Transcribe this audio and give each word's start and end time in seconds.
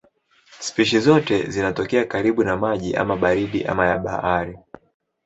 Spishi 0.59 0.99
zote 0.99 1.51
zinatokea 1.51 2.05
karibu 2.05 2.43
na 2.43 2.57
maji 2.57 2.95
ama 2.95 3.15
baridi 3.17 3.63
ama 3.63 3.87
ya 3.87 3.97
bahari. 3.97 4.57